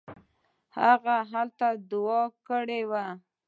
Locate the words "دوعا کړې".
1.89-2.81